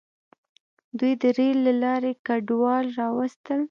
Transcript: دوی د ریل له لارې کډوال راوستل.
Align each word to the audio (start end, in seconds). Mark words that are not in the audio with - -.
دوی 0.97 1.13
د 1.21 1.23
ریل 1.37 1.57
له 1.67 1.73
لارې 1.83 2.11
کډوال 2.25 2.85
راوستل. 2.99 3.59